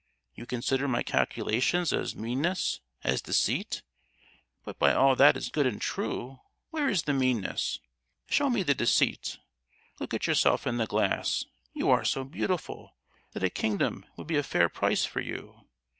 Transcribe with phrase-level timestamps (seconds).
[0.33, 3.83] You consider my calculations as meanness, as deceit;
[4.65, 6.39] but, by all that is good and true,
[6.71, 7.77] where is the meanness?
[8.27, 9.37] Show me the deceit.
[9.99, 11.45] Look at yourself in the glass:
[11.75, 12.95] you are so beautiful,
[13.33, 15.67] that a kingdom would be a fair price for you!